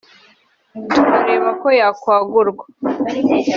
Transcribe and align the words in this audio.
tukareba 0.91 1.49
ko 1.61 1.67
yakwagurwa 1.79 2.65